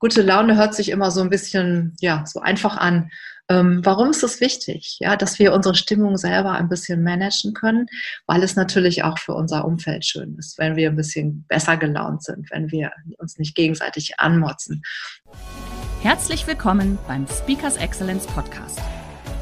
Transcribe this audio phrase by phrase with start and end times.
[0.00, 3.10] Gute Laune hört sich immer so ein bisschen, ja, so einfach an.
[3.50, 7.86] Ähm, warum ist es wichtig, ja, dass wir unsere Stimmung selber ein bisschen managen können?
[8.26, 12.24] Weil es natürlich auch für unser Umfeld schön ist, wenn wir ein bisschen besser gelaunt
[12.24, 14.80] sind, wenn wir uns nicht gegenseitig anmotzen.
[16.00, 18.80] Herzlich willkommen beim Speakers Excellence Podcast.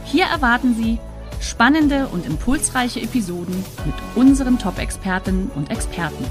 [0.06, 0.98] Hier erwarten Sie
[1.41, 6.25] spannende und impulsreiche Episoden mit unseren Top-Expertinnen und Experten.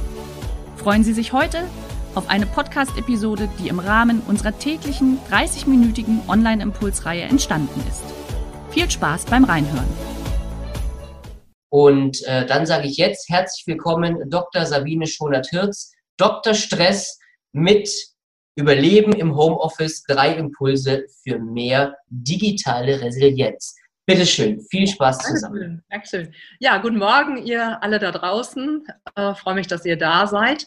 [0.76, 1.64] Freuen Sie sich heute
[2.18, 8.02] auf eine Podcast-Episode, die im Rahmen unserer täglichen 30-minütigen Online-Impulsreihe entstanden ist.
[8.72, 9.88] Viel Spaß beim Reinhören.
[11.70, 14.66] Und äh, dann sage ich jetzt herzlich willkommen Dr.
[14.66, 16.56] Sabine Schonert-Hirz, Dr.
[16.56, 17.20] Stress
[17.52, 17.88] mit
[18.56, 23.76] Überleben im Homeoffice, drei Impulse für mehr digitale Resilienz.
[24.08, 25.84] Bitteschön, viel Spaß zusammen.
[25.92, 26.34] Dankeschön.
[26.60, 28.88] Ja, guten Morgen, ihr alle da draußen.
[29.14, 30.66] Äh, freue mich, dass ihr da seid.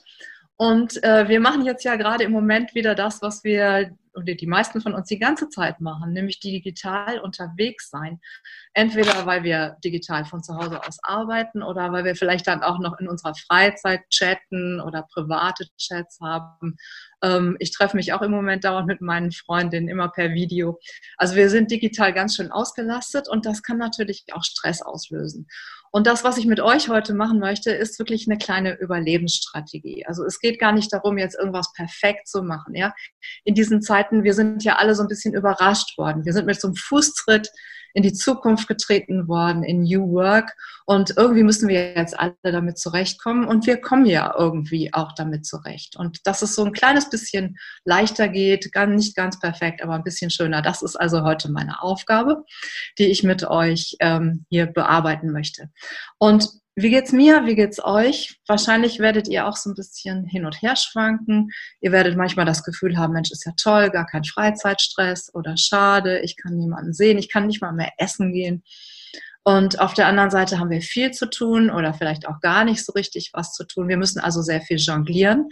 [0.60, 4.46] Und äh, wir machen jetzt ja gerade im Moment wieder das, was wir oder die
[4.46, 8.20] meisten von uns die ganze Zeit machen, nämlich digital unterwegs sein.
[8.74, 12.78] Entweder weil wir digital von zu Hause aus arbeiten oder weil wir vielleicht dann auch
[12.78, 16.76] noch in unserer Freizeit chatten oder private Chats haben.
[17.22, 20.78] Ähm, ich treffe mich auch im Moment dauernd mit meinen Freundinnen immer per Video.
[21.16, 25.46] Also wir sind digital ganz schön ausgelastet und das kann natürlich auch Stress auslösen.
[25.92, 30.06] Und das, was ich mit euch heute machen möchte, ist wirklich eine kleine Überlebensstrategie.
[30.06, 32.74] Also es geht gar nicht darum, jetzt irgendwas perfekt zu machen.
[32.74, 32.94] Ja,
[33.44, 36.24] in diesen Zeiten, wir sind ja alle so ein bisschen überrascht worden.
[36.24, 37.50] Wir sind mit so einem Fußtritt
[37.94, 40.56] in die Zukunft getreten worden, in New Work.
[40.86, 43.46] Und irgendwie müssen wir jetzt alle damit zurechtkommen.
[43.46, 45.96] Und wir kommen ja irgendwie auch damit zurecht.
[45.96, 50.30] Und dass es so ein kleines bisschen leichter geht, nicht ganz perfekt, aber ein bisschen
[50.30, 50.62] schöner.
[50.62, 52.44] Das ist also heute meine Aufgabe,
[52.98, 55.70] die ich mit euch ähm, hier bearbeiten möchte.
[56.18, 56.48] Und
[56.82, 57.46] wie geht's mir?
[57.46, 58.40] Wie geht's euch?
[58.46, 61.50] Wahrscheinlich werdet ihr auch so ein bisschen hin und her schwanken.
[61.80, 66.20] Ihr werdet manchmal das Gefühl haben, Mensch, ist ja toll, gar kein Freizeitstress oder schade,
[66.20, 68.62] ich kann niemanden sehen, ich kann nicht mal mehr essen gehen.
[69.42, 72.84] Und auf der anderen Seite haben wir viel zu tun oder vielleicht auch gar nicht
[72.84, 73.88] so richtig was zu tun.
[73.88, 75.48] Wir müssen also sehr viel jonglieren.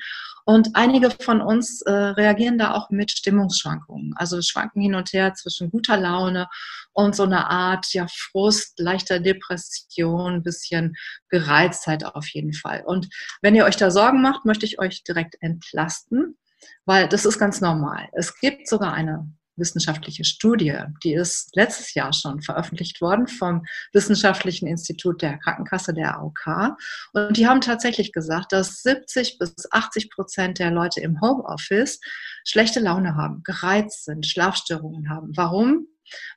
[0.48, 4.14] Und einige von uns äh, reagieren da auch mit Stimmungsschwankungen.
[4.16, 6.48] Also schwanken hin und her zwischen guter Laune
[6.94, 10.97] und so einer Art ja, Frust, leichter Depression, bisschen
[11.28, 12.82] Gereiztheit auf jeden Fall.
[12.87, 13.10] Und
[13.42, 16.38] wenn ihr euch da Sorgen macht, möchte ich euch direkt entlasten,
[16.87, 18.08] weil das ist ganz normal.
[18.14, 24.66] Es gibt sogar eine wissenschaftliche Studie, die ist letztes Jahr schon veröffentlicht worden vom Wissenschaftlichen
[24.66, 26.76] Institut der Krankenkasse der AOK.
[27.12, 32.00] Und die haben tatsächlich gesagt, dass 70 bis 80 Prozent der Leute im Homeoffice
[32.44, 35.32] schlechte Laune haben, gereizt sind, Schlafstörungen haben.
[35.36, 35.86] Warum?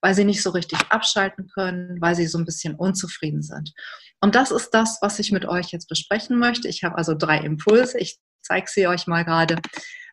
[0.01, 3.71] Weil sie nicht so richtig abschalten können, weil sie so ein bisschen unzufrieden sind.
[4.19, 6.67] Und das ist das, was ich mit euch jetzt besprechen möchte.
[6.67, 7.97] Ich habe also drei Impulse.
[7.97, 9.57] Ich zeige sie euch mal gerade.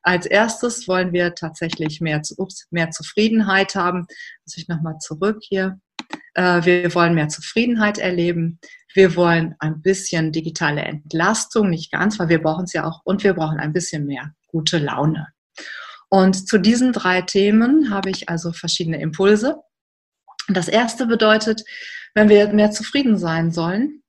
[0.02, 4.06] Als erstes wollen wir tatsächlich mehr, ups, mehr Zufriedenheit haben.
[4.44, 5.80] Muss ich nochmal zurück hier.
[6.34, 8.60] Äh, wir wollen mehr Zufriedenheit erleben.
[8.94, 13.00] Wir wollen ein bisschen digitale Entlastung, nicht ganz, weil wir brauchen es ja auch.
[13.04, 15.28] Und wir brauchen ein bisschen mehr gute Laune.
[16.08, 19.56] Und zu diesen drei Themen habe ich also verschiedene Impulse.
[20.48, 21.62] Das erste bedeutet,
[22.14, 24.02] wenn wir mehr zufrieden sein sollen,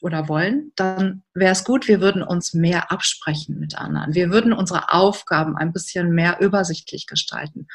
[0.00, 4.14] oder wollen, dann wäre es gut, wir würden uns mehr absprechen mit anderen.
[4.14, 7.66] Wir würden unsere Aufgaben ein bisschen mehr übersichtlich gestalten.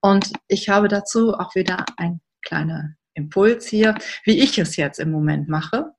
[0.00, 5.10] Und ich habe dazu auch wieder ein kleiner Impuls hier, wie ich es jetzt im
[5.10, 5.92] Moment mache.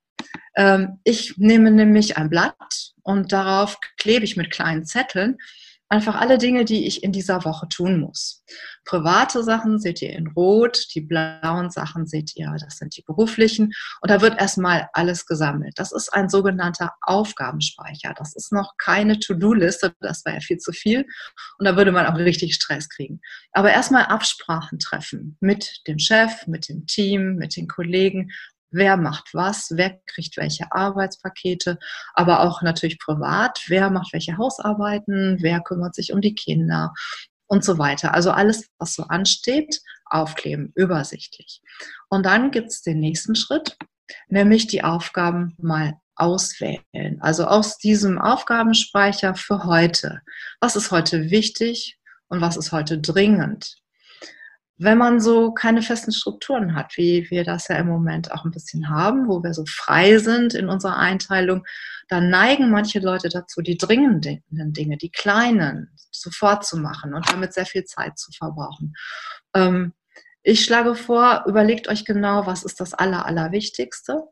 [0.56, 5.38] Ähm, ich nehme nämlich ein Blatt und darauf klebe ich mit kleinen Zetteln
[5.88, 8.42] einfach alle Dinge, die ich in dieser Woche tun muss.
[8.84, 13.72] Private Sachen seht ihr in Rot, die blauen Sachen seht ihr, das sind die beruflichen.
[14.00, 15.74] Und da wird erstmal alles gesammelt.
[15.76, 18.14] Das ist ein sogenannter Aufgabenspeicher.
[18.16, 21.06] Das ist noch keine To-Do-Liste, das wäre ja viel zu viel.
[21.58, 23.20] Und da würde man auch richtig Stress kriegen.
[23.52, 28.30] Aber erstmal Absprachen treffen mit dem Chef, mit dem Team, mit den Kollegen
[28.74, 31.78] wer macht was, wer kriegt welche Arbeitspakete,
[32.12, 36.92] aber auch natürlich privat, wer macht welche Hausarbeiten, wer kümmert sich um die Kinder
[37.46, 38.14] und so weiter.
[38.14, 41.62] Also alles, was so ansteht, aufkleben, übersichtlich.
[42.08, 43.76] Und dann gibt es den nächsten Schritt,
[44.28, 47.20] nämlich die Aufgaben mal auswählen.
[47.20, 50.20] Also aus diesem Aufgabenspeicher für heute.
[50.60, 51.98] Was ist heute wichtig
[52.28, 53.76] und was ist heute dringend?
[54.76, 58.50] Wenn man so keine festen Strukturen hat, wie wir das ja im Moment auch ein
[58.50, 61.64] bisschen haben, wo wir so frei sind in unserer Einteilung,
[62.08, 67.52] dann neigen manche Leute dazu, die dringenden Dinge, die kleinen, sofort zu machen und damit
[67.52, 68.94] sehr viel Zeit zu verbrauchen.
[69.54, 69.92] Ähm,
[70.42, 74.24] ich schlage vor, überlegt euch genau, was ist das Aller, Allerwichtigste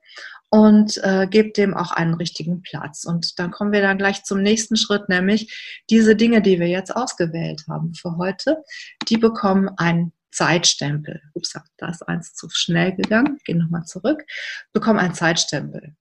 [0.50, 3.04] und äh, gebt dem auch einen richtigen Platz.
[3.04, 6.94] Und dann kommen wir dann gleich zum nächsten Schritt, nämlich diese Dinge, die wir jetzt
[6.94, 8.62] ausgewählt haben für heute,
[9.08, 11.22] die bekommen einen Zeitstempel.
[11.34, 13.38] Ups, da ist eins zu schnell gegangen.
[13.44, 14.22] Gehen nochmal zurück.
[14.72, 15.94] Bekommen einen Zeitstempel.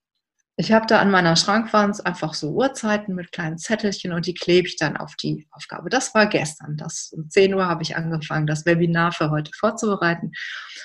[0.62, 4.68] Ich habe da an meiner Schrankwand einfach so Uhrzeiten mit kleinen Zettelchen und die klebe
[4.68, 5.90] ich dann auf die Aufgabe.
[5.90, 6.78] Das war gestern.
[6.78, 10.34] Das, um 10 Uhr habe ich angefangen, das Webinar für heute vorzubereiten.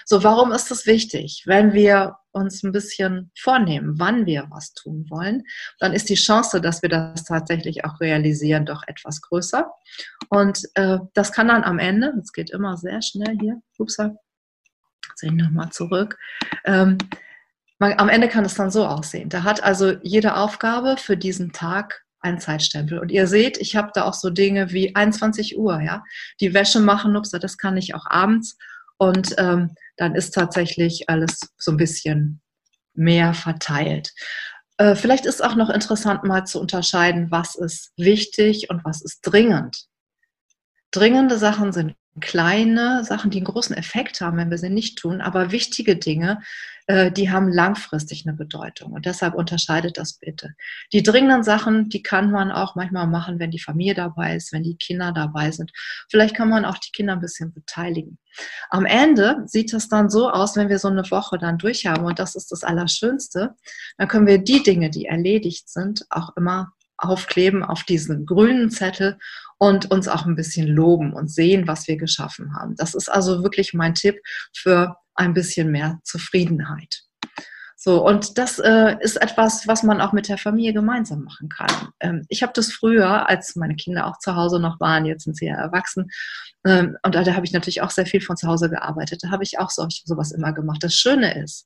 [0.06, 1.42] So, warum ist das wichtig?
[1.44, 5.42] Wenn wir uns ein bisschen vornehmen, wann wir was tun wollen,
[5.78, 9.70] dann ist die Chance, dass wir das tatsächlich auch realisieren, doch etwas größer.
[10.30, 15.22] Und äh, das kann dann am Ende, es geht immer sehr schnell hier, ups, jetzt
[15.22, 16.16] ich nochmal zurück,
[16.64, 16.96] ähm,
[17.78, 19.28] man, am Ende kann es dann so aussehen.
[19.28, 22.98] Da hat also jede Aufgabe für diesen Tag einen Zeitstempel.
[22.98, 26.02] Und ihr seht, ich habe da auch so Dinge wie 21 Uhr, ja.
[26.40, 28.56] Die Wäsche machen, ups, das kann ich auch abends.
[28.98, 32.40] Und ähm, dann ist tatsächlich alles so ein bisschen
[32.94, 34.12] mehr verteilt.
[34.78, 39.20] Äh, vielleicht ist auch noch interessant mal zu unterscheiden, was ist wichtig und was ist
[39.20, 39.86] dringend.
[40.90, 45.20] Dringende Sachen sind kleine Sachen, die einen großen Effekt haben, wenn wir sie nicht tun,
[45.20, 46.40] aber wichtige Dinge,
[46.86, 48.92] äh, die haben langfristig eine Bedeutung.
[48.92, 50.54] Und deshalb unterscheidet das bitte.
[50.92, 54.62] Die dringenden Sachen, die kann man auch manchmal machen, wenn die Familie dabei ist, wenn
[54.62, 55.72] die Kinder dabei sind.
[56.10, 58.18] Vielleicht kann man auch die Kinder ein bisschen beteiligen.
[58.70, 62.18] Am Ende sieht es dann so aus, wenn wir so eine Woche dann durchhaben, und
[62.18, 63.54] das ist das Allerschönste,
[63.98, 69.18] dann können wir die Dinge, die erledigt sind, auch immer aufkleben auf diesen grünen Zettel
[69.58, 72.74] und uns auch ein bisschen loben und sehen, was wir geschaffen haben.
[72.76, 74.16] Das ist also wirklich mein Tipp
[74.54, 77.02] für ein bisschen mehr Zufriedenheit.
[77.78, 81.70] So, und das äh, ist etwas, was man auch mit der Familie gemeinsam machen kann.
[82.00, 85.36] Ähm, ich habe das früher, als meine Kinder auch zu Hause noch waren, jetzt sind
[85.36, 86.10] sie ja erwachsen,
[86.66, 89.22] ähm, und da, da habe ich natürlich auch sehr viel von zu Hause gearbeitet.
[89.22, 90.82] Da habe ich auch so, sowas immer gemacht.
[90.82, 91.64] Das Schöne ist,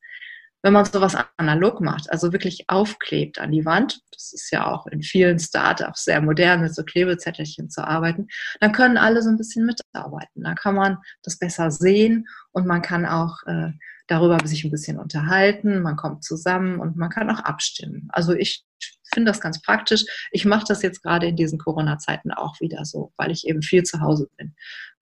[0.63, 4.87] wenn man sowas analog macht, also wirklich aufklebt an die Wand, das ist ja auch
[4.87, 8.29] in vielen Startups sehr modern, mit so Klebezettelchen zu arbeiten,
[8.61, 10.43] dann können alle so ein bisschen mitarbeiten.
[10.43, 13.73] Dann kann man das besser sehen und man kann auch äh,
[14.07, 18.09] darüber sich ein bisschen unterhalten, man kommt zusammen und man kann auch abstimmen.
[18.11, 18.65] Also ich
[19.13, 20.05] finde das ganz praktisch.
[20.31, 23.83] Ich mache das jetzt gerade in diesen Corona-Zeiten auch wieder so, weil ich eben viel
[23.83, 24.55] zu Hause bin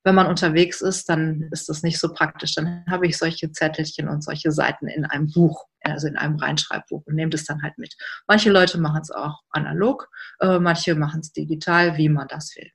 [0.09, 2.55] wenn man unterwegs ist, dann ist das nicht so praktisch.
[2.55, 7.03] Dann habe ich solche Zettelchen und solche Seiten in einem Buch, also in einem Reinschreibbuch
[7.05, 7.95] und nehme das dann halt mit.
[8.27, 10.09] Manche Leute machen es auch analog,
[10.41, 12.71] äh, manche machen es digital, wie man das will.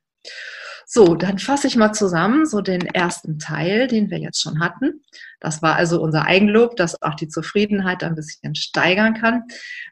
[0.86, 5.02] So, dann fasse ich mal zusammen, so den ersten Teil, den wir jetzt schon hatten.
[5.40, 9.44] Das war also unser Eigenlob, das auch die Zufriedenheit ein bisschen steigern kann.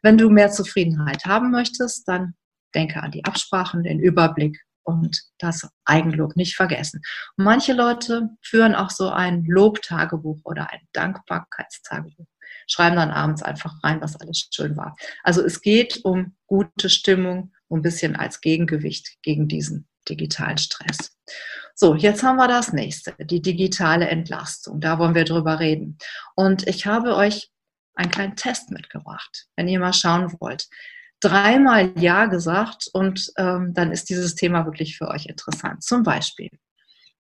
[0.03, 2.35] Wenn du mehr Zufriedenheit haben möchtest, dann
[2.75, 7.01] denke an die Absprachen, den Überblick und das Eigenlob nicht vergessen.
[7.37, 12.27] Und manche Leute führen auch so ein Lobtagebuch oder ein Dankbarkeitstagebuch,
[12.67, 14.97] schreiben dann abends einfach rein, was alles schön war.
[15.23, 21.17] Also es geht um gute Stimmung, um ein bisschen als Gegengewicht gegen diesen digitalen Stress.
[21.75, 24.81] So, jetzt haben wir das nächste, die digitale Entlastung.
[24.81, 25.99] Da wollen wir drüber reden.
[26.35, 27.51] Und ich habe euch
[27.95, 30.69] einen kleinen Test mitgebracht, wenn ihr mal schauen wollt
[31.23, 35.83] dreimal Ja gesagt und ähm, dann ist dieses Thema wirklich für euch interessant.
[35.83, 36.51] Zum Beispiel,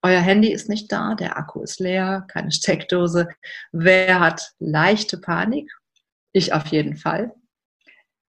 [0.02, 3.28] euer Handy ist nicht da, der Akku ist leer, keine Steckdose.
[3.70, 5.70] Wer hat leichte Panik?
[6.32, 7.32] Ich auf jeden Fall.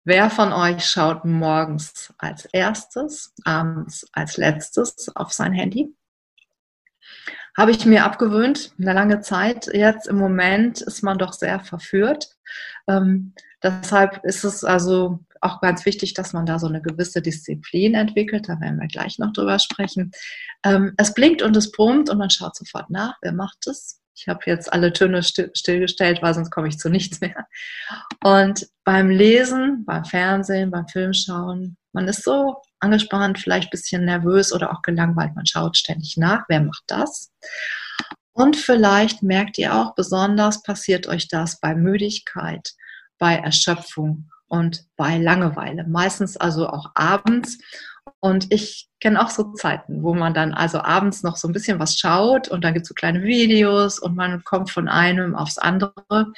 [0.05, 5.95] Wer von euch schaut morgens als erstes, abends als letztes auf sein Handy?
[7.57, 9.67] Habe ich mir abgewöhnt, eine lange Zeit.
[9.67, 12.35] Jetzt im Moment ist man doch sehr verführt.
[12.89, 17.93] Ähm, deshalb ist es also auch ganz wichtig, dass man da so eine gewisse Disziplin
[17.93, 18.49] entwickelt.
[18.49, 20.11] Da werden wir gleich noch drüber sprechen.
[20.65, 24.02] Ähm, es blinkt und es brummt und man schaut sofort nach, wer macht es.
[24.15, 27.47] Ich habe jetzt alle Töne still, stillgestellt, weil sonst komme ich zu nichts mehr.
[28.23, 34.51] Und beim Lesen, beim Fernsehen, beim Filmschauen, man ist so angespannt, vielleicht ein bisschen nervös
[34.51, 35.35] oder auch gelangweilt.
[35.35, 37.31] Man schaut ständig nach, wer macht das.
[38.33, 42.73] Und vielleicht merkt ihr auch, besonders passiert euch das bei Müdigkeit,
[43.19, 45.85] bei Erschöpfung und bei Langeweile.
[45.87, 47.59] Meistens also auch abends.
[48.19, 51.79] Und ich kenne auch so Zeiten, wo man dann also abends noch so ein bisschen
[51.79, 55.57] was schaut und dann gibt es so kleine Videos und man kommt von einem aufs
[55.57, 56.33] andere.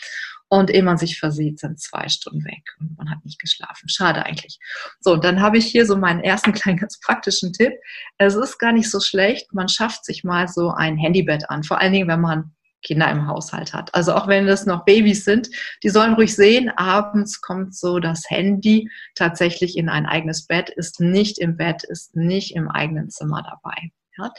[0.48, 3.90] Und ehe man sich versieht, sind zwei Stunden weg und man hat nicht geschlafen.
[3.90, 4.60] Schade eigentlich.
[5.00, 7.74] So, dann habe ich hier so meinen ersten kleinen ganz praktischen Tipp.
[8.20, 9.54] Es ist gar nicht so schlecht.
[9.54, 11.64] Man schafft sich mal so ein Handybett an.
[11.64, 12.55] Vor allen Dingen, wenn man
[12.86, 13.94] Kinder im Haushalt hat.
[13.94, 15.50] Also auch wenn das noch Babys sind,
[15.84, 21.02] die sollen ruhig sehen, abends kommt so das Handy tatsächlich in ein eigenes Bett, ist
[21.02, 23.92] nicht im Bett, ist nicht im eigenen Zimmer dabei.
[24.18, 24.32] Ja?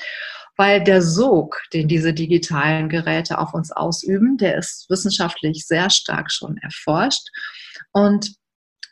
[0.57, 6.33] Weil der Sog, den diese digitalen Geräte auf uns ausüben, der ist wissenschaftlich sehr stark
[6.33, 7.29] schon erforscht.
[7.93, 8.37] Und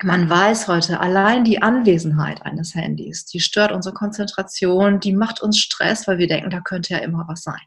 [0.02, 5.58] man weiß heute, allein die Anwesenheit eines Handys, die stört unsere Konzentration, die macht uns
[5.58, 7.62] Stress, weil wir denken, da könnte ja immer was sein.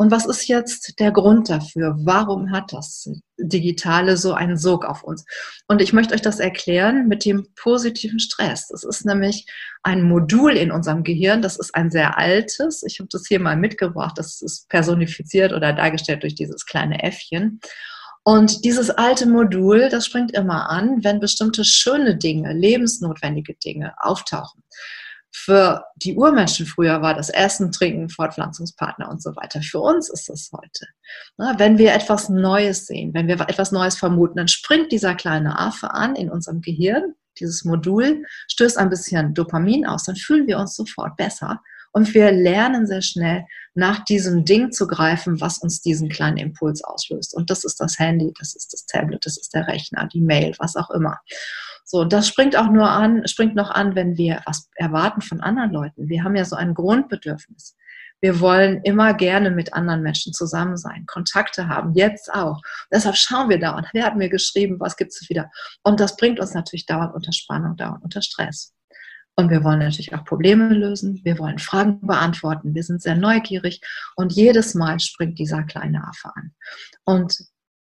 [0.00, 1.96] Und was ist jetzt der Grund dafür?
[1.98, 5.24] Warum hat das Digitale so einen Sog auf uns?
[5.66, 8.68] Und ich möchte euch das erklären mit dem positiven Stress.
[8.68, 9.46] Das ist nämlich
[9.82, 11.42] ein Modul in unserem Gehirn.
[11.42, 12.84] Das ist ein sehr altes.
[12.84, 14.16] Ich habe das hier mal mitgebracht.
[14.16, 17.60] Das ist personifiziert oder dargestellt durch dieses kleine Äffchen.
[18.22, 24.62] Und dieses alte Modul, das springt immer an, wenn bestimmte schöne Dinge, lebensnotwendige Dinge auftauchen.
[25.32, 29.62] Für die Urmenschen früher war das Essen, Trinken, Fortpflanzungspartner und so weiter.
[29.62, 30.86] Für uns ist es heute.
[31.58, 35.92] Wenn wir etwas Neues sehen, wenn wir etwas Neues vermuten, dann springt dieser kleine Affe
[35.92, 40.74] an in unserem Gehirn, dieses Modul, stößt ein bisschen Dopamin aus, dann fühlen wir uns
[40.74, 41.60] sofort besser
[41.92, 43.44] und wir lernen sehr schnell
[43.74, 47.34] nach diesem Ding zu greifen, was uns diesen kleinen Impuls auslöst.
[47.34, 50.54] Und das ist das Handy, das ist das Tablet, das ist der Rechner, die Mail,
[50.58, 51.20] was auch immer.
[51.90, 55.72] So, das springt auch nur an, springt noch an, wenn wir was erwarten von anderen
[55.72, 56.10] Leuten.
[56.10, 57.78] Wir haben ja so ein Grundbedürfnis.
[58.20, 62.60] Wir wollen immer gerne mit anderen Menschen zusammen sein, Kontakte haben, jetzt auch.
[62.92, 65.50] Deshalb schauen wir dauernd, wer hat mir geschrieben, was gibt es wieder.
[65.82, 68.74] Und das bringt uns natürlich dauernd unter Spannung, dauernd unter Stress.
[69.36, 73.80] Und wir wollen natürlich auch Probleme lösen, wir wollen Fragen beantworten, wir sind sehr neugierig
[74.14, 76.52] und jedes Mal springt dieser kleine Affe an.
[77.04, 77.38] Und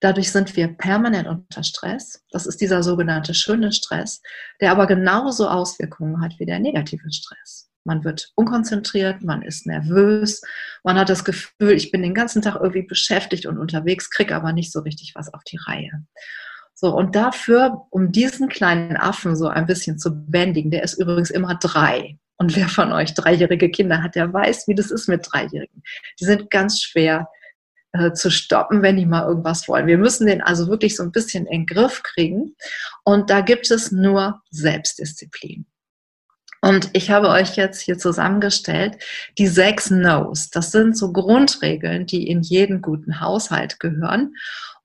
[0.04, 2.26] Dadurch sind wir permanent unter Stress.
[2.30, 4.22] Das ist dieser sogenannte schöne Stress,
[4.60, 7.70] der aber genauso Auswirkungen hat wie der negative Stress.
[7.86, 10.42] Man wird unkonzentriert, man ist nervös,
[10.84, 14.52] man hat das Gefühl, ich bin den ganzen Tag irgendwie beschäftigt und unterwegs, kriege aber
[14.52, 16.04] nicht so richtig was auf die Reihe.
[16.74, 21.30] So, und dafür, um diesen kleinen Affen so ein bisschen zu bändigen, der ist übrigens
[21.30, 22.18] immer drei.
[22.36, 25.82] Und wer von euch dreijährige Kinder hat, der weiß, wie das ist mit Dreijährigen.
[26.20, 27.30] Die sind ganz schwer
[27.94, 29.88] äh, zu stoppen, wenn die mal irgendwas wollen.
[29.88, 32.56] Wir müssen den also wirklich so ein bisschen in den Griff kriegen.
[33.04, 35.66] Und da gibt es nur Selbstdisziplin.
[36.62, 38.98] Und ich habe euch jetzt hier zusammengestellt
[39.38, 40.50] die sechs No's.
[40.50, 44.34] Das sind so Grundregeln, die in jeden guten Haushalt gehören.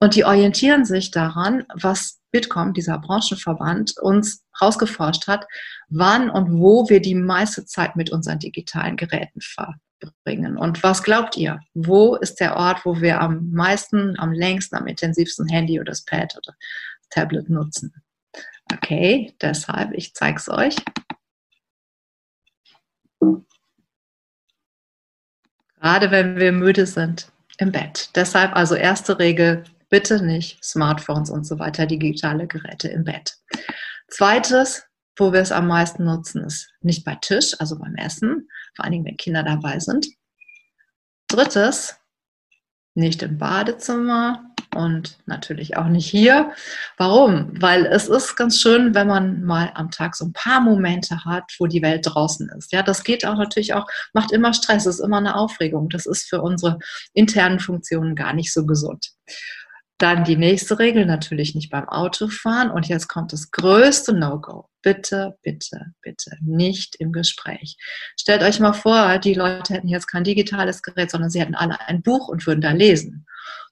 [0.00, 5.46] Und die orientieren sich daran, was Bitkom, dieser Branchenverband, uns rausgeforscht hat,
[5.88, 9.76] wann und wo wir die meiste Zeit mit unseren digitalen Geräten ver
[10.25, 10.57] bringen.
[10.57, 11.61] Und was glaubt ihr?
[11.75, 16.05] Wo ist der Ort, wo wir am meisten, am längsten, am intensivsten Handy oder das
[16.05, 16.55] Pad oder
[17.00, 17.93] das Tablet nutzen?
[18.73, 20.76] Okay, deshalb, ich zeige es euch.
[25.81, 28.11] Gerade wenn wir müde sind im Bett.
[28.14, 33.38] Deshalb also erste Regel, bitte nicht Smartphones und so weiter, digitale Geräte im Bett.
[34.09, 34.85] Zweites,
[35.17, 38.92] wo wir es am meisten nutzen, ist nicht bei Tisch, also beim Essen, vor allen
[38.92, 40.06] Dingen, wenn Kinder dabei sind.
[41.26, 41.97] Drittes,
[42.94, 46.52] nicht im Badezimmer und natürlich auch nicht hier.
[46.97, 47.61] Warum?
[47.61, 51.52] Weil es ist ganz schön, wenn man mal am Tag so ein paar Momente hat,
[51.58, 52.73] wo die Welt draußen ist.
[52.73, 55.88] Ja, das geht auch natürlich auch, macht immer Stress, ist immer eine Aufregung.
[55.88, 56.78] Das ist für unsere
[57.14, 59.11] internen Funktionen gar nicht so gesund.
[59.99, 62.71] Dann die nächste Regel, natürlich nicht beim Autofahren.
[62.71, 64.69] Und jetzt kommt das größte No-Go.
[64.81, 67.76] Bitte, bitte, bitte nicht im Gespräch.
[68.19, 71.81] Stellt euch mal vor, die Leute hätten jetzt kein digitales Gerät, sondern sie hätten alle
[71.81, 73.26] ein Buch und würden da lesen.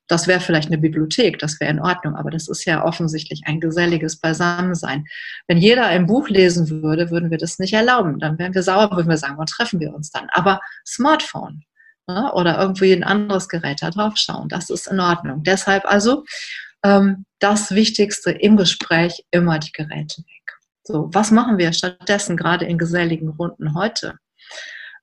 [0.09, 3.61] Das wäre vielleicht eine Bibliothek, das wäre in Ordnung, aber das ist ja offensichtlich ein
[3.61, 5.05] geselliges Beisammensein.
[5.49, 8.19] Wenn jeder ein Buch lesen würde, würden wir das nicht erlauben.
[8.21, 10.29] Dann wären wir sauer, würden wir sagen, wann treffen wir uns dann?
[10.33, 11.63] Aber Smartphone,
[12.07, 14.49] ne, oder irgendwie ein anderes Gerät da drauf schauen.
[14.49, 15.43] Das ist in Ordnung.
[15.43, 16.25] Deshalb also
[16.83, 20.59] ähm, das Wichtigste im Gespräch immer die Geräte weg.
[20.85, 24.19] So, was machen wir stattdessen gerade in geselligen Runden heute?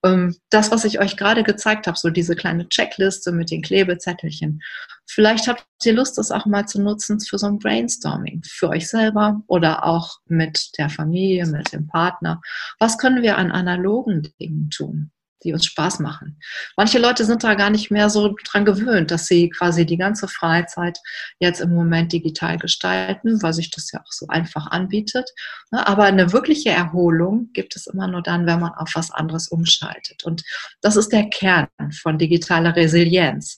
[0.03, 4.61] Ähm, das, was ich euch gerade gezeigt habe, so diese kleine Checkliste mit den Klebezettelchen.
[5.05, 8.89] Vielleicht habt ihr Lust, das auch mal zu nutzen für so ein Brainstorming, für euch
[8.89, 12.41] selber oder auch mit der Familie, mit dem Partner.
[12.79, 15.11] Was können wir an analogen Dingen tun?
[15.43, 16.39] Die uns Spaß machen.
[16.77, 20.27] Manche Leute sind da gar nicht mehr so dran gewöhnt, dass sie quasi die ganze
[20.27, 20.99] Freizeit
[21.39, 25.29] jetzt im Moment digital gestalten, weil sich das ja auch so einfach anbietet.
[25.71, 29.47] Ne, aber eine wirkliche Erholung gibt es immer nur dann, wenn man auf was anderes
[29.47, 30.23] umschaltet.
[30.23, 30.43] Und
[30.81, 31.67] das ist der Kern
[32.01, 33.57] von digitaler Resilienz.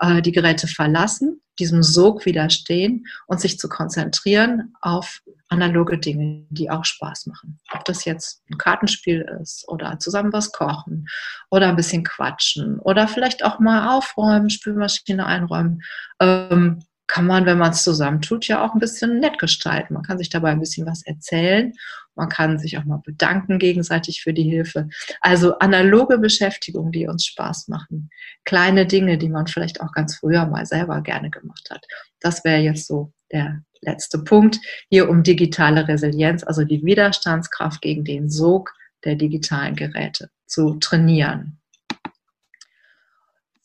[0.00, 6.70] Äh, die Geräte verlassen, diesem Sog widerstehen und sich zu konzentrieren auf analoge Dinge, die
[6.70, 7.58] auch Spaß machen.
[7.72, 11.06] Ob das jetzt ein Kartenspiel ist oder zusammen was kochen
[11.50, 15.82] oder ein bisschen quatschen oder vielleicht auch mal aufräumen, Spülmaschine einräumen.
[16.20, 19.94] Ähm, kann man, wenn man es zusammen tut, ja auch ein bisschen nett gestalten.
[19.94, 21.72] Man kann sich dabei ein bisschen was erzählen.
[22.14, 24.88] Man kann sich auch mal bedanken gegenseitig für die Hilfe.
[25.20, 28.10] Also analoge Beschäftigung, die uns Spaß machen.
[28.44, 31.84] Kleine Dinge, die man vielleicht auch ganz früher mal selber gerne gemacht hat.
[32.20, 34.58] Das wäre jetzt so der letzte Punkt.
[34.90, 38.74] Hier um digitale Resilienz, also die Widerstandskraft gegen den Sog
[39.04, 41.57] der digitalen Geräte zu trainieren.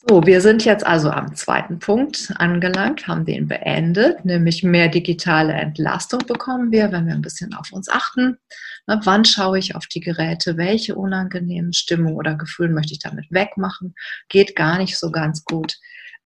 [0.05, 5.53] So, wir sind jetzt also am zweiten Punkt angelangt, haben den beendet, nämlich mehr digitale
[5.53, 8.38] Entlastung bekommen wir, wenn wir ein bisschen auf uns achten.
[8.86, 10.57] Na, wann schaue ich auf die Geräte?
[10.57, 13.95] Welche unangenehmen Stimmungen oder Gefühle möchte ich damit wegmachen?
[14.27, 15.77] Geht gar nicht so ganz gut.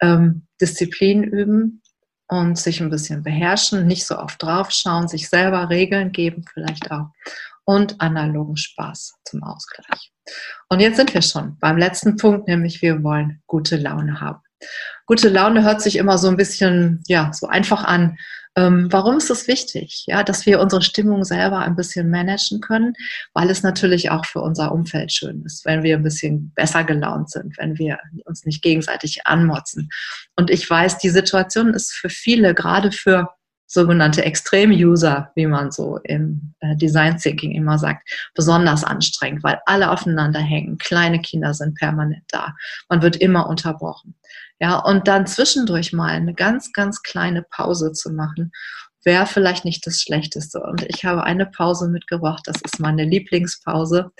[0.01, 1.83] Ähm, Disziplin üben
[2.27, 7.09] und sich ein bisschen beherrschen, nicht so oft draufschauen, sich selber Regeln geben vielleicht auch
[7.63, 10.11] und analogen Spaß zum Ausgleich.
[10.69, 14.41] Und jetzt sind wir schon beim letzten Punkt, nämlich wir wollen gute Laune haben.
[15.05, 18.17] Gute Laune hört sich immer so ein bisschen, ja, so einfach an.
[18.55, 20.05] Ähm, warum ist es wichtig?
[20.07, 22.93] Ja, dass wir unsere Stimmung selber ein bisschen managen können,
[23.33, 27.29] weil es natürlich auch für unser Umfeld schön ist, wenn wir ein bisschen besser gelaunt
[27.29, 29.89] sind, wenn wir uns nicht gegenseitig anmotzen.
[30.35, 33.29] Und ich weiß, die Situation ist für viele, gerade für
[33.67, 39.91] sogenannte Extrem-User, wie man so im äh, Design Thinking immer sagt, besonders anstrengend, weil alle
[39.91, 40.77] aufeinander hängen.
[40.77, 42.55] Kleine Kinder sind permanent da.
[42.89, 44.15] Man wird immer unterbrochen.
[44.59, 48.51] Ja, und dann zwischendurch mal eine ganz, ganz kleine Pause zu machen,
[49.07, 50.59] wäre vielleicht nicht das Schlechteste.
[50.59, 52.43] Und ich habe eine Pause mitgebracht.
[52.45, 54.11] Das ist meine Lieblingspause.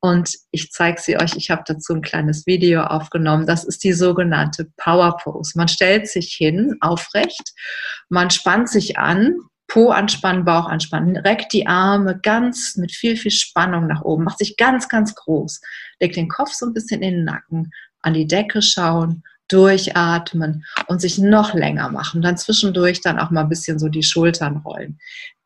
[0.00, 1.34] Und ich zeige sie euch.
[1.34, 3.46] Ich habe dazu ein kleines Video aufgenommen.
[3.46, 5.58] Das ist die sogenannte Power Pose.
[5.58, 7.52] Man stellt sich hin, aufrecht,
[8.08, 9.34] man spannt sich an,
[9.66, 14.38] Po anspannen, Bauch anspannen, reckt die Arme ganz mit viel, viel Spannung nach oben, macht
[14.38, 15.60] sich ganz, ganz groß,
[16.00, 21.00] legt den Kopf so ein bisschen in den Nacken, an die Decke schauen, durchatmen und
[21.00, 22.22] sich noch länger machen.
[22.22, 24.98] Dann zwischendurch dann auch mal ein bisschen so die Schultern rollen.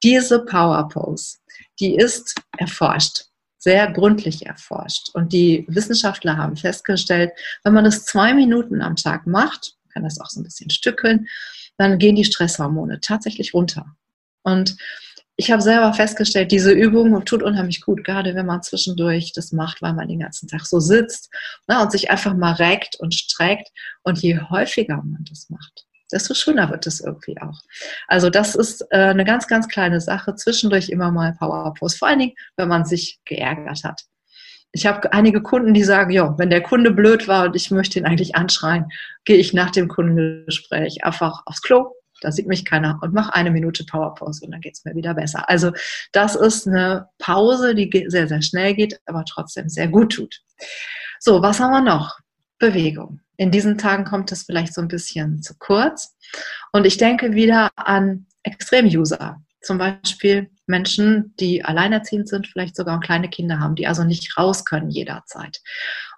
[0.03, 1.39] Diese Power Pose,
[1.81, 3.25] die ist erforscht
[3.63, 5.11] sehr gründlich erforscht.
[5.15, 7.31] Und die Wissenschaftler haben festgestellt,
[7.63, 11.29] wenn man das zwei Minuten am Tag macht, kann das auch so ein bisschen stückeln,
[11.77, 13.87] dann gehen die Stresshormone tatsächlich runter.
[14.43, 14.77] Und
[15.37, 19.81] ich habe selber festgestellt, diese Übung tut unheimlich gut, gerade wenn man zwischendurch das macht,
[19.81, 21.31] weil man den ganzen Tag so sitzt
[21.69, 23.69] ne, und sich einfach mal reckt und streckt.
[24.03, 27.61] Und je häufiger man das macht, desto schöner wird es irgendwie auch.
[28.09, 30.35] Also das ist äh, eine ganz, ganz kleine Sache.
[30.35, 31.97] Zwischendurch immer mal Power Pose.
[31.97, 34.03] Vor allen Dingen, wenn man sich geärgert hat.
[34.75, 37.99] Ich habe einige Kunden, die sagen, ja, wenn der Kunde blöd war und ich möchte
[37.99, 38.91] ihn eigentlich anschreien,
[39.25, 41.93] gehe ich nach dem Kundengespräch einfach aufs Klo,
[42.23, 45.15] da sieht mich keiner und mache eine Minute Powerpause und dann geht es mir wieder
[45.15, 45.49] besser.
[45.49, 45.73] Also
[46.13, 50.41] das ist eine Pause, die sehr, sehr schnell geht, aber trotzdem sehr gut tut.
[51.21, 52.19] So, was haben wir noch?
[52.59, 53.21] Bewegung.
[53.37, 56.17] In diesen Tagen kommt es vielleicht so ein bisschen zu kurz.
[56.73, 59.43] Und ich denke wieder an Extrem-User.
[59.63, 64.65] Zum Beispiel Menschen, die alleinerziehend sind, vielleicht sogar kleine Kinder haben, die also nicht raus
[64.65, 65.61] können jederzeit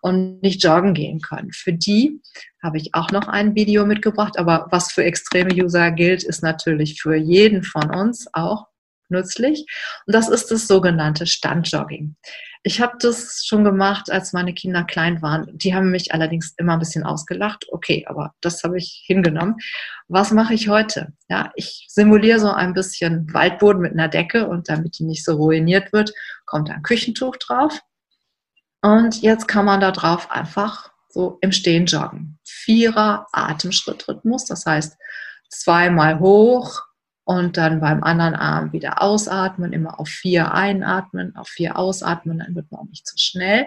[0.02, 1.52] und nicht joggen gehen können.
[1.52, 2.20] Für die
[2.62, 7.00] habe ich auch noch ein Video mitgebracht, aber was für extreme User gilt, ist natürlich
[7.00, 8.66] für jeden von uns auch
[9.08, 9.66] nützlich.
[10.06, 12.16] Und das ist das sogenannte Standjogging.
[12.66, 15.46] Ich habe das schon gemacht, als meine Kinder klein waren.
[15.58, 17.66] Die haben mich allerdings immer ein bisschen ausgelacht.
[17.70, 19.56] Okay, aber das habe ich hingenommen.
[20.08, 21.12] Was mache ich heute?
[21.28, 25.36] Ja, ich simuliere so ein bisschen Waldboden mit einer Decke und damit die nicht so
[25.36, 26.14] ruiniert wird,
[26.46, 27.80] kommt ein Küchentuch drauf.
[28.80, 32.38] Und jetzt kann man da drauf einfach so im Stehen joggen.
[32.44, 34.96] Vierer Atemschrittrhythmus, das heißt
[35.50, 36.80] zweimal hoch,
[37.24, 42.54] und dann beim anderen Arm wieder ausatmen, immer auf vier einatmen, auf vier ausatmen, dann
[42.54, 43.66] wird man auch nicht zu schnell.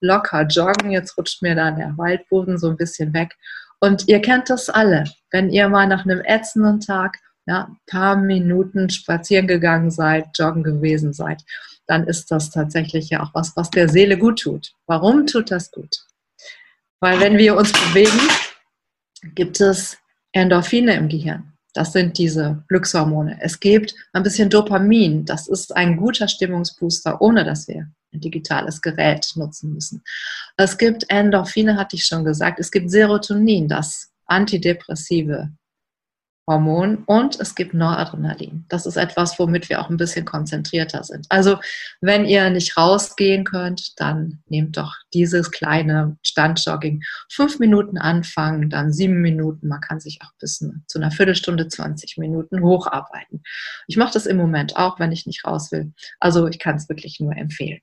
[0.00, 3.36] Locker joggen, jetzt rutscht mir dann der Waldboden so ein bisschen weg.
[3.80, 8.90] Und ihr kennt das alle, wenn ihr mal nach einem ätzenden Tag ja, paar Minuten
[8.90, 11.42] spazieren gegangen seid, joggen gewesen seid,
[11.86, 14.72] dann ist das tatsächlich ja auch was, was der Seele gut tut.
[14.86, 16.04] Warum tut das gut?
[17.00, 18.18] Weil wenn wir uns bewegen,
[19.34, 19.96] gibt es
[20.32, 21.55] Endorphine im Gehirn.
[21.76, 23.36] Das sind diese Glückshormone.
[23.42, 25.26] Es gibt ein bisschen Dopamin.
[25.26, 30.02] Das ist ein guter Stimmungsbooster, ohne dass wir ein digitales Gerät nutzen müssen.
[30.56, 32.60] Es gibt Endorphine, hatte ich schon gesagt.
[32.60, 35.50] Es gibt Serotonin, das antidepressive
[36.48, 38.64] Hormon und es gibt Noradrenalin.
[38.68, 41.26] Das ist etwas, womit wir auch ein bisschen konzentrierter sind.
[41.28, 41.58] Also
[42.00, 47.02] wenn ihr nicht rausgehen könnt, dann nehmt doch dieses kleine Standjogging.
[47.30, 49.66] Fünf Minuten anfangen, dann sieben Minuten.
[49.66, 53.42] Man kann sich auch bis zu einer Viertelstunde, 20 Minuten hocharbeiten.
[53.88, 55.92] Ich mache das im Moment auch, wenn ich nicht raus will.
[56.20, 57.80] Also ich kann es wirklich nur empfehlen.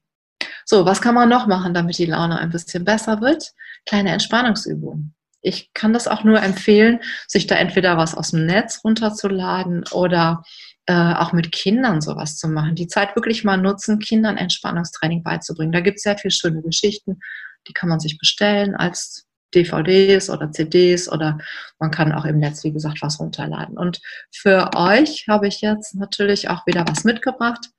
[0.65, 3.51] So, was kann man noch machen, damit die Laune ein bisschen besser wird?
[3.85, 5.13] Kleine Entspannungsübungen
[5.43, 10.43] ich kann das auch nur empfehlen, sich da entweder was aus dem Netz runterzuladen oder
[10.85, 12.75] äh, auch mit Kindern sowas zu machen.
[12.75, 15.71] Die Zeit wirklich mal nutzen, Kindern Entspannungstraining beizubringen.
[15.71, 17.19] Da gibt es sehr viele schöne Geschichten,
[17.67, 21.37] die kann man sich bestellen als DVDs oder CDs oder
[21.79, 23.77] man kann auch im Netz, wie gesagt, was runterladen.
[23.77, 24.01] Und
[24.31, 27.69] für euch habe ich jetzt natürlich auch wieder was mitgebracht.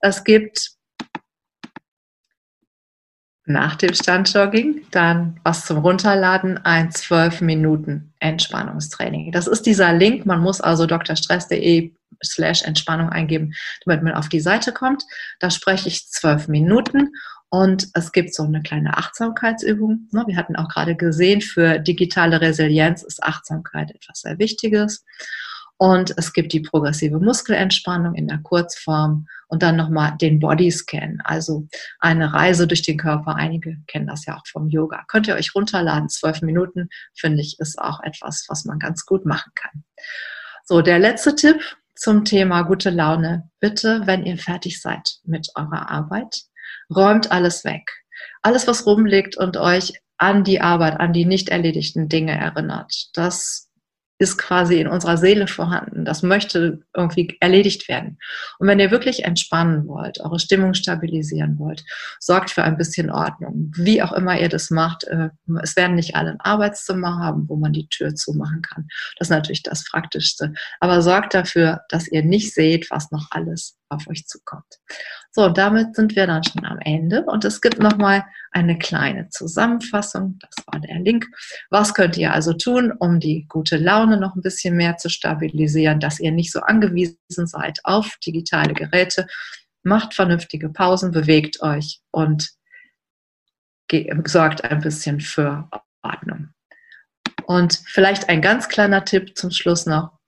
[0.00, 0.71] Es gibt
[3.44, 9.32] nach dem Standjogging dann was zum Runterladen, ein 12 Minuten Entspannungstraining.
[9.32, 11.92] Das ist dieser Link, man muss also drstress.de
[12.24, 13.52] slash Entspannung eingeben,
[13.84, 15.02] damit man auf die Seite kommt.
[15.40, 17.10] Da spreche ich 12 Minuten
[17.48, 20.08] und es gibt so eine kleine Achtsamkeitsübung.
[20.12, 25.04] Ne, wir hatten auch gerade gesehen, für digitale Resilienz ist Achtsamkeit etwas sehr Wichtiges.
[25.82, 31.66] Und es gibt die progressive Muskelentspannung in der Kurzform und dann nochmal den Bodyscan, also
[31.98, 33.34] eine Reise durch den Körper.
[33.34, 35.02] Einige kennen das ja auch vom Yoga.
[35.08, 39.26] Könnt ihr euch runterladen, zwölf Minuten, finde ich, ist auch etwas, was man ganz gut
[39.26, 39.82] machen kann.
[40.66, 41.60] So, der letzte Tipp
[41.96, 43.50] zum Thema gute Laune.
[43.58, 46.42] Bitte, wenn ihr fertig seid mit eurer Arbeit,
[46.94, 47.90] räumt alles weg.
[48.42, 53.08] Alles, was rumliegt und euch an die Arbeit, an die nicht erledigten Dinge erinnert.
[53.14, 53.71] Das
[54.22, 56.04] ist quasi in unserer Seele vorhanden.
[56.04, 58.18] Das möchte irgendwie erledigt werden.
[58.60, 61.84] Und wenn ihr wirklich entspannen wollt, eure Stimmung stabilisieren wollt,
[62.20, 63.72] sorgt für ein bisschen Ordnung.
[63.76, 65.30] Wie auch immer ihr das macht, äh,
[65.60, 68.86] es werden nicht alle ein Arbeitszimmer haben, wo man die Tür zumachen kann.
[69.18, 70.54] Das ist natürlich das Praktischste.
[70.78, 74.80] Aber sorgt dafür, dass ihr nicht seht, was noch alles auf euch zukommt.
[75.30, 77.24] So, damit sind wir dann schon am Ende.
[77.24, 80.38] Und es gibt nochmal eine kleine Zusammenfassung.
[80.40, 81.26] Das war der Link.
[81.70, 86.00] Was könnt ihr also tun, um die gute Laune noch ein bisschen mehr zu stabilisieren,
[86.00, 89.26] dass ihr nicht so angewiesen seid auf digitale Geräte?
[89.82, 92.50] Macht vernünftige Pausen, bewegt euch und
[94.24, 95.68] sorgt ein bisschen für
[96.02, 96.48] Ordnung.
[97.44, 100.18] Und vielleicht ein ganz kleiner Tipp zum Schluss noch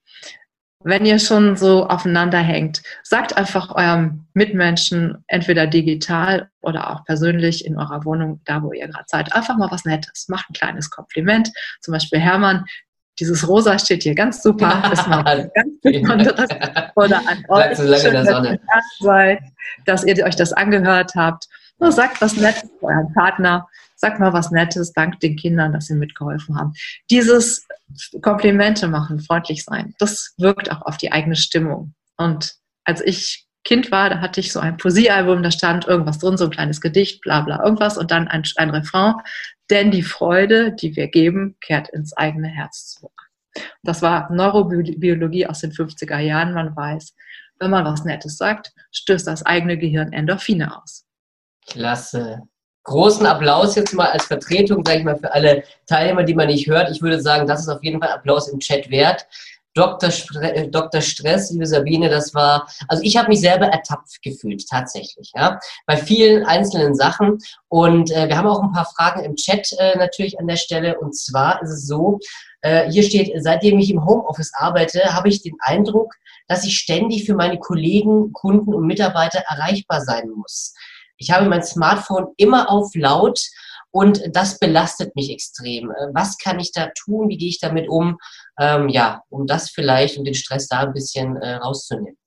[0.84, 7.64] wenn ihr schon so aufeinander hängt, sagt einfach eurem Mitmenschen, entweder digital oder auch persönlich
[7.64, 10.28] in eurer Wohnung, da wo ihr gerade seid, einfach mal was Nettes.
[10.28, 11.50] Macht ein kleines Kompliment.
[11.80, 12.66] Zum Beispiel Hermann,
[13.18, 14.82] dieses Rosa steht hier ganz super.
[14.90, 16.50] Das macht ganz Besonderes.
[16.96, 18.58] Oder an euch, so schön, dass ihr
[19.00, 19.38] seid,
[19.86, 21.48] dass ihr euch das angehört habt.
[21.78, 23.66] Nur sagt was Nettes zu eurem Partner.
[23.96, 26.74] Sagt mal was Nettes, dankt den Kindern, dass sie mitgeholfen haben.
[27.10, 27.66] Dieses
[28.22, 31.94] Komplimente machen, freundlich sein, das wirkt auch auf die eigene Stimmung.
[32.16, 36.36] Und als ich Kind war, da hatte ich so ein Poesiealbum, da stand irgendwas drin,
[36.36, 39.14] so ein kleines Gedicht, bla bla, irgendwas und dann ein, ein Refrain.
[39.70, 43.30] Denn die Freude, die wir geben, kehrt ins eigene Herz zurück.
[43.82, 46.52] Das war Neurobiologie aus den 50er Jahren.
[46.52, 47.14] Man weiß,
[47.58, 51.06] wenn man was Nettes sagt, stößt das eigene Gehirn Endorphine aus.
[51.66, 52.42] Klasse
[52.84, 56.66] großen Applaus jetzt mal als Vertretung, sage ich mal, für alle Teilnehmer, die man nicht
[56.66, 56.90] hört.
[56.90, 59.26] Ich würde sagen, das ist auf jeden Fall Applaus im Chat wert.
[59.74, 60.10] Dr.
[60.12, 61.00] Spre Dr.
[61.00, 65.96] Stress, liebe Sabine, das war, also ich habe mich selber ertappt gefühlt, tatsächlich, ja, bei
[65.96, 67.38] vielen einzelnen Sachen.
[67.68, 71.00] Und äh, wir haben auch ein paar Fragen im Chat äh, natürlich an der Stelle.
[71.00, 72.20] Und zwar ist es so,
[72.60, 76.14] äh, hier steht, seitdem ich im Homeoffice arbeite, habe ich den Eindruck,
[76.46, 80.74] dass ich ständig für meine Kollegen, Kunden und Mitarbeiter erreichbar sein muss.
[81.16, 83.40] Ich habe mein Smartphone immer auf laut
[83.90, 85.90] und das belastet mich extrem.
[85.90, 87.28] Äh, was kann ich da tun?
[87.28, 88.18] Wie gehe ich damit um?
[88.58, 92.18] Ähm, ja, um das vielleicht und den Stress da ein bisschen äh, rauszunehmen.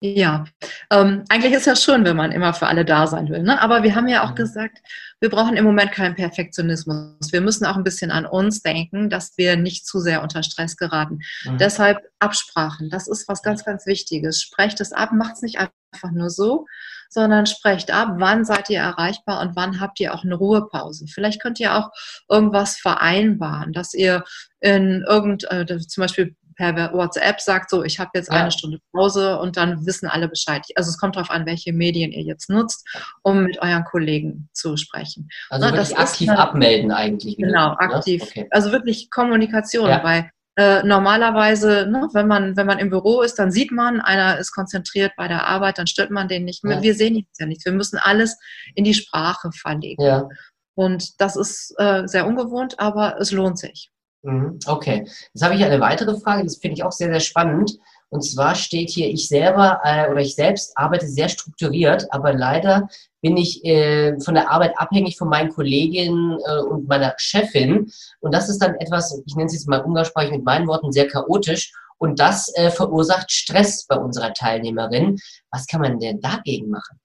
[0.00, 0.44] Ja,
[0.90, 3.42] ähm, eigentlich ist ja schön, wenn man immer für alle da sein will.
[3.42, 3.60] Ne?
[3.60, 4.36] Aber wir haben ja auch mhm.
[4.36, 4.78] gesagt,
[5.20, 7.32] wir brauchen im Moment keinen Perfektionismus.
[7.32, 10.76] Wir müssen auch ein bisschen an uns denken, dass wir nicht zu sehr unter Stress
[10.76, 11.20] geraten.
[11.44, 11.56] Mhm.
[11.56, 14.42] Deshalb Absprachen, das ist was ganz, ganz Wichtiges.
[14.42, 16.66] Sprecht es ab, macht es nicht einfach nur so,
[17.08, 21.06] sondern sprecht ab, wann seid ihr erreichbar und wann habt ihr auch eine Ruhepause.
[21.06, 21.90] Vielleicht könnt ihr auch
[22.28, 24.24] irgendwas vereinbaren, dass ihr
[24.60, 28.40] in irgend, äh, zum Beispiel per WhatsApp sagt, so, ich habe jetzt ja.
[28.40, 30.62] eine Stunde Pause und dann wissen alle Bescheid.
[30.74, 32.86] Also es kommt darauf an, welche Medien ihr jetzt nutzt,
[33.22, 35.28] um mit euren Kollegen zu sprechen.
[35.50, 37.36] Also Na, wirklich aktiv eine, abmelden eigentlich.
[37.36, 38.22] Genau, du, aktiv.
[38.22, 38.48] Okay.
[38.50, 40.02] Also wirklich Kommunikation, ja.
[40.02, 44.38] weil äh, normalerweise, ne, wenn, man, wenn man im Büro ist, dann sieht man, einer
[44.38, 46.76] ist konzentriert bei der Arbeit, dann stört man den nicht mehr.
[46.76, 46.82] Ja.
[46.82, 47.66] Wir sehen jetzt ja nichts.
[47.66, 48.38] Wir müssen alles
[48.74, 50.02] in die Sprache verlegen.
[50.02, 50.26] Ja.
[50.74, 53.90] Und das ist äh, sehr ungewohnt, aber es lohnt sich.
[54.22, 57.78] Mhm, okay, jetzt habe ich eine weitere Frage, das finde ich auch sehr, sehr spannend.
[58.08, 62.88] Und zwar steht hier, ich selber äh, oder ich selbst arbeite sehr strukturiert, aber leider
[63.20, 67.90] bin ich äh, von der Arbeit abhängig von meinen Kolleginnen äh, und meiner Chefin.
[68.20, 71.08] Und das ist dann etwas, ich nenne es jetzt mal umgangssprachlich mit meinen Worten, sehr
[71.08, 71.72] chaotisch.
[71.98, 75.18] Und das äh, verursacht Stress bei unserer Teilnehmerin.
[75.50, 77.00] Was kann man denn dagegen machen?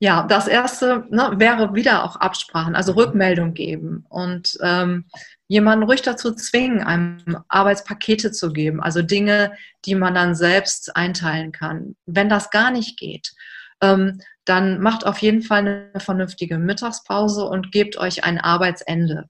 [0.00, 5.06] Ja, das erste ne, wäre wieder auch Absprachen, also Rückmeldung geben und ähm,
[5.48, 9.52] jemanden ruhig dazu zwingen, einem Arbeitspakete zu geben, also Dinge,
[9.84, 11.96] die man dann selbst einteilen kann.
[12.06, 13.32] Wenn das gar nicht geht,
[13.80, 19.28] ähm, dann macht auf jeden Fall eine vernünftige Mittagspause und gebt euch ein Arbeitsende,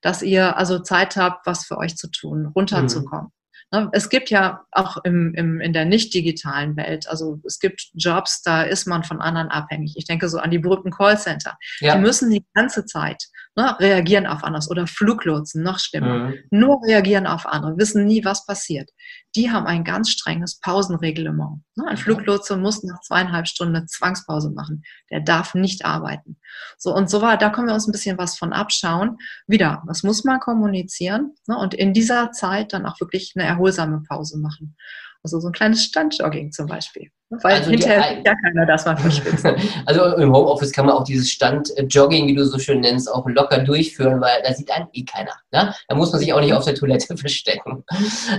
[0.00, 3.30] dass ihr also Zeit habt, was für euch zu tun, runterzukommen.
[3.74, 7.90] Ne, es gibt ja auch im, im, in der nicht digitalen Welt, also es gibt
[7.94, 9.94] Jobs, da ist man von anderen abhängig.
[9.96, 11.58] Ich denke so an die berühmten Callcenter.
[11.80, 11.96] Ja.
[11.96, 13.24] Die müssen die ganze Zeit
[13.56, 16.28] ne, reagieren auf anderes oder Fluglotsen, noch schlimmer.
[16.28, 16.34] Mhm.
[16.50, 18.90] Nur reagieren auf andere, wissen nie, was passiert.
[19.36, 21.62] Die haben ein ganz strenges Pausenreglement.
[21.74, 24.84] Ne, ein Fluglotse muss nach zweieinhalb Stunden eine Zwangspause machen.
[25.10, 26.38] Der darf nicht arbeiten.
[26.78, 29.18] So und so war, da können wir uns ein bisschen was von abschauen.
[29.46, 31.34] Wieder, was muss man kommunizieren?
[31.46, 34.76] Ne, und in dieser Zeit dann auch wirklich eine erholsame Pause machen.
[35.24, 37.08] Also so ein kleines Standjogging zum Beispiel.
[37.30, 39.46] Weil also hinterher ja keiner das mal verschwitzt.
[39.86, 43.58] Also im Homeoffice kann man auch dieses Standjogging, wie du so schön nennst, auch locker
[43.58, 45.32] durchführen, weil da sieht einen eh keiner.
[45.50, 45.74] Ne?
[45.88, 47.84] Da muss man sich auch nicht auf der Toilette verstecken.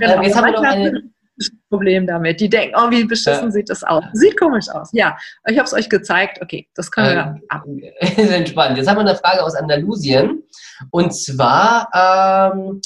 [0.00, 0.14] Genau.
[0.14, 1.02] Ähm, jetzt haben wir noch eine
[1.68, 2.40] Problem damit.
[2.40, 3.50] Die denken, oh, wie beschissen ja.
[3.50, 4.04] sieht das aus.
[4.12, 4.90] Sieht komisch aus.
[4.92, 5.18] Ja,
[5.48, 6.38] ich habe es euch gezeigt.
[6.40, 7.64] Okay, das können wir ähm, ab.
[8.16, 8.78] Entspannt.
[8.78, 10.44] Jetzt haben wir eine Frage aus Andalusien.
[10.90, 12.80] Und zwar, ähm,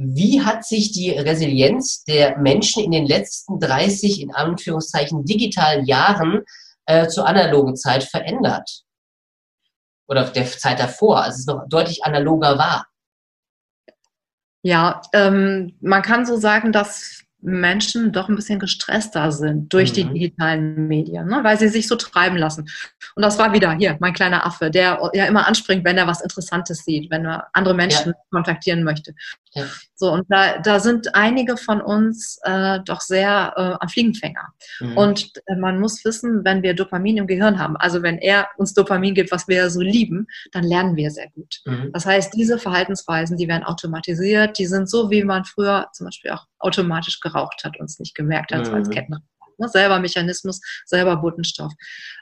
[0.00, 6.44] wie hat sich die Resilienz der Menschen in den letzten 30, in Anführungszeichen, digitalen Jahren
[6.86, 8.84] äh, zur analogen Zeit verändert?
[10.06, 12.86] Oder der Zeit davor, als es noch deutlich analoger war?
[14.62, 19.94] Ja, ähm, man kann so sagen, dass Menschen doch ein bisschen gestresster sind durch mhm.
[19.94, 21.40] die digitalen Medien, ne?
[21.42, 22.68] weil sie sich so treiben lassen.
[23.14, 26.20] Und das war wieder hier mein kleiner Affe, der ja immer anspringt, wenn er was
[26.20, 28.18] Interessantes sieht, wenn er andere Menschen ja.
[28.30, 29.14] kontaktieren möchte.
[29.54, 29.64] Ja.
[29.94, 34.52] So, und da, da sind einige von uns äh, doch sehr äh, am Fliegenfänger.
[34.80, 34.96] Mhm.
[34.96, 38.74] Und äh, man muss wissen, wenn wir Dopamin im Gehirn haben, also wenn er uns
[38.74, 41.60] Dopamin gibt, was wir so lieben, dann lernen wir sehr gut.
[41.64, 41.90] Mhm.
[41.92, 46.30] Das heißt, diese Verhaltensweisen, die werden automatisiert, die sind so, wie man früher zum Beispiel
[46.30, 48.64] auch automatisch geraucht hat und es nicht gemerkt hat, mhm.
[48.66, 48.92] so als mhm.
[49.58, 51.72] Ne, selber Mechanismus, selber Botenstoff.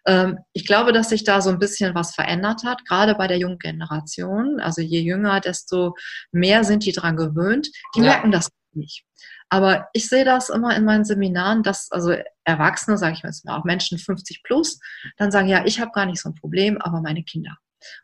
[0.07, 3.39] Ähm, ich glaube, dass sich da so ein bisschen was verändert hat, gerade bei der
[3.39, 4.59] jungen Generation.
[4.61, 5.95] Also je jünger, desto
[6.33, 7.69] mehr sind die dran gewöhnt.
[7.95, 8.07] Die ja.
[8.07, 9.05] merken das nicht.
[9.49, 13.57] Aber ich sehe das immer in meinen Seminaren, dass also Erwachsene, sage ich jetzt mal,
[13.57, 14.81] auch Menschen 50 plus,
[15.19, 17.57] dann sagen, ja, ich habe gar nicht so ein Problem, aber meine Kinder.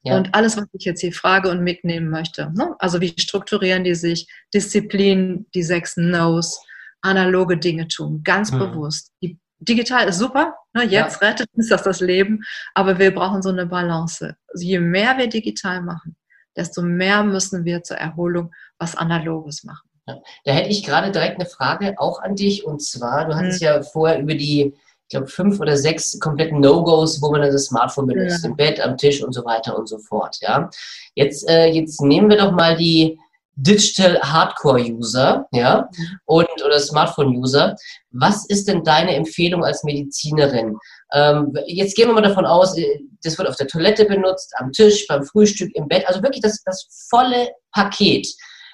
[0.05, 0.17] Ja.
[0.17, 2.77] Und alles, was ich jetzt hier frage und mitnehmen möchte, ne?
[2.79, 6.61] also wie strukturieren die sich, Disziplin, die sechs No's,
[7.03, 8.59] analoge Dinge tun, ganz mhm.
[8.59, 9.13] bewusst.
[9.23, 11.29] Die, digital ist super, ne, jetzt ja.
[11.29, 12.43] rettet uns das das Leben,
[12.75, 14.37] aber wir brauchen so eine Balance.
[14.49, 16.17] Also je mehr wir digital machen,
[16.57, 19.89] desto mehr müssen wir zur Erholung was Analoges machen.
[20.07, 20.19] Ja.
[20.45, 23.67] Da hätte ich gerade direkt eine Frage auch an dich und zwar, du hattest mhm.
[23.67, 28.07] ja vorher über die, ich glaube, fünf oder sechs kompletten No-Gos, wo man das Smartphone
[28.07, 28.51] benutzt, ja.
[28.51, 30.39] im Bett, am Tisch und so weiter und so fort.
[30.41, 30.71] Ja,
[31.15, 33.19] jetzt, äh, jetzt nehmen wir doch mal die
[33.55, 35.89] Digital Hardcore User, ja,
[36.25, 37.77] und oder Smartphone User.
[38.11, 40.77] Was ist denn deine Empfehlung als Medizinerin?
[41.13, 44.73] Ähm, jetzt gehen wir mal davon aus, äh, das wird auf der Toilette benutzt, am
[44.73, 48.27] Tisch, beim Frühstück, im Bett, also wirklich das, das volle Paket.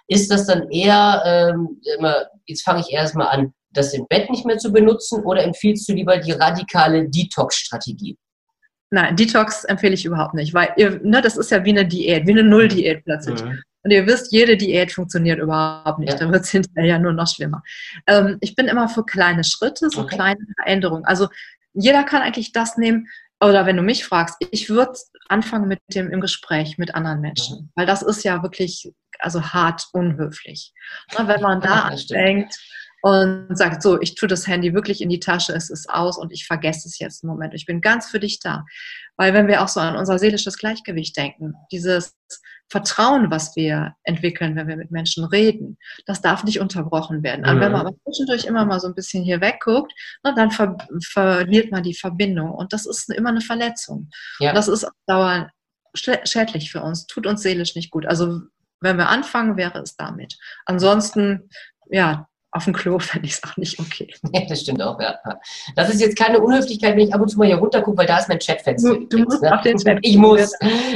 [0.06, 4.46] Ist das dann eher, ähm, immer, jetzt fange ich erstmal an, das im Bett nicht
[4.46, 8.16] mehr zu benutzen oder empfiehlst du lieber die radikale Detox-Strategie?
[8.90, 12.32] Nein, Detox empfehle ich überhaupt nicht, weil ne, das ist ja wie eine Diät, wie
[12.32, 13.42] eine Null-Diät plötzlich.
[13.42, 13.62] Mhm.
[13.82, 16.12] Und ihr wisst, jede Diät funktioniert überhaupt nicht.
[16.12, 16.18] Ja.
[16.18, 17.62] Da wird es hinterher nur noch schlimmer.
[18.06, 20.16] Ähm, ich bin immer für kleine Schritte, so okay.
[20.16, 21.04] kleine Veränderungen.
[21.04, 21.28] Also
[21.74, 23.08] jeder kann eigentlich das nehmen,
[23.40, 27.70] oder wenn du mich fragst, ich würde anfangen mit dem im Gespräch mit anderen Menschen,
[27.76, 30.72] weil das ist ja wirklich also hart unhöflich.
[31.16, 32.52] Und wenn man da anfängt
[33.02, 36.32] und sagt, so, ich tue das Handy wirklich in die Tasche, es ist aus und
[36.32, 37.54] ich vergesse es jetzt im Moment.
[37.54, 38.64] Ich bin ganz für dich da.
[39.16, 42.16] Weil wenn wir auch so an unser seelisches Gleichgewicht denken, dieses
[42.70, 47.42] Vertrauen, was wir entwickeln, wenn wir mit Menschen reden, das darf nicht unterbrochen werden.
[47.42, 47.48] Mhm.
[47.48, 50.76] Und wenn man aber zwischendurch immer mal so ein bisschen hier wegguckt, na, dann ver
[51.02, 52.50] verliert man die Verbindung.
[52.50, 54.10] Und das ist immer eine Verletzung.
[54.38, 54.52] Ja.
[54.52, 55.50] Das ist auf Dauer
[55.94, 58.06] schädlich für uns, tut uns seelisch nicht gut.
[58.06, 58.42] Also
[58.80, 60.36] wenn wir anfangen, wäre es damit.
[60.66, 61.48] Ansonsten,
[61.90, 64.08] ja, auf dem Klo fände ich es auch nicht okay.
[64.32, 65.18] Ja, das stimmt auch, ja.
[65.76, 68.06] Das ist jetzt keine Unhöflichkeit, wenn ich ab und zu mal hier runter gucke, weil
[68.06, 68.94] da ist mein Chatfenster.
[68.94, 69.54] Du, du musst ne?
[69.54, 69.98] auf den Chat.
[70.02, 70.52] Ich muss,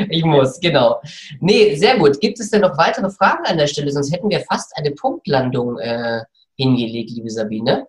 [0.09, 1.01] ich muss, genau.
[1.41, 2.21] Nee, sehr gut.
[2.21, 3.91] Gibt es denn noch weitere Fragen an der Stelle?
[3.91, 6.23] Sonst hätten wir fast eine Punktlandung äh,
[6.57, 7.87] hingelegt, liebe Sabine.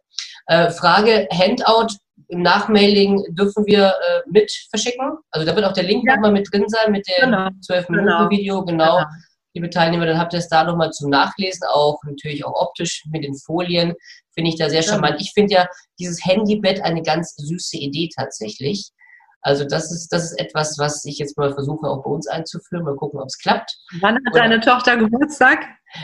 [0.47, 1.95] Äh, Frage, Handout
[2.27, 5.17] im Nachmailing dürfen wir äh, mit verschicken?
[5.31, 6.15] Also da wird auch der Link ja.
[6.15, 7.47] nochmal mit drin sein, mit dem genau.
[7.67, 8.97] 12-Minuten-Video, genau.
[8.97, 9.05] genau
[9.53, 13.23] liebe Teilnehmer, dann habt ihr es da nochmal zum Nachlesen, auch natürlich auch optisch mit
[13.23, 13.93] den Folien.
[14.33, 15.21] Finde ich da sehr charmant.
[15.21, 15.67] Ich finde ja
[15.99, 18.91] dieses Handybett eine ganz süße Idee tatsächlich.
[19.41, 22.85] Also das ist, das ist etwas, was ich jetzt mal versuche auch bei uns einzuführen.
[22.85, 23.77] Mal gucken, ob es klappt.
[23.99, 25.59] Wann hat Oder deine Tochter Geburtstag?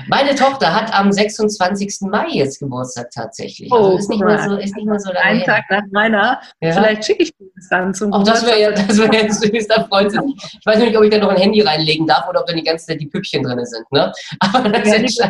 [0.08, 2.02] Meine Tochter hat am 26.
[2.02, 3.72] Mai jetzt Geburtstag tatsächlich.
[3.72, 6.40] Also oh, ist nicht, mal so, ist nicht mal so lange Ein Tag nach meiner.
[6.62, 6.74] Ja.
[6.74, 9.68] Vielleicht schicke ich dir das dann zum Auch das wäre ja, das wäre ja süß,
[9.68, 10.22] da freut sich.
[10.60, 12.64] Ich weiß nicht, ob ich da noch ein Handy reinlegen darf oder ob da die
[12.64, 13.92] ganze Zeit die Püppchen drin sind.
[13.92, 14.12] Ne?
[14.40, 15.20] Aber das ja, ist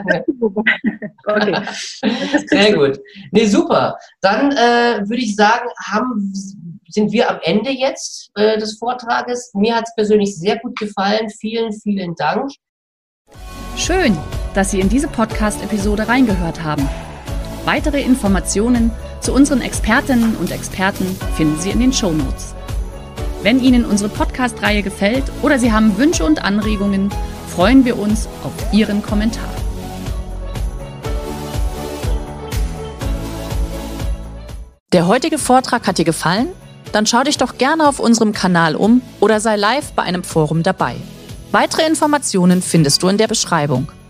[1.25, 1.55] Okay.
[2.47, 2.99] Sehr gut.
[3.31, 3.97] Nee, super.
[4.21, 6.33] Dann äh, würde ich sagen, haben,
[6.87, 9.51] sind wir am Ende jetzt äh, des Vortrages.
[9.53, 11.29] Mir hat es persönlich sehr gut gefallen.
[11.29, 12.51] Vielen, vielen Dank.
[13.75, 14.17] Schön,
[14.53, 16.87] dass Sie in diese Podcast-Episode reingehört haben.
[17.65, 22.55] Weitere Informationen zu unseren Expertinnen und Experten finden Sie in den Show Notes.
[23.41, 27.09] Wenn Ihnen unsere Podcast-Reihe gefällt oder Sie haben Wünsche und Anregungen,
[27.47, 29.49] freuen wir uns auf Ihren Kommentar.
[34.91, 36.47] Der heutige Vortrag hat dir gefallen?
[36.91, 40.63] Dann schau dich doch gerne auf unserem Kanal um oder sei live bei einem Forum
[40.63, 40.95] dabei.
[41.51, 43.91] Weitere Informationen findest du in der Beschreibung.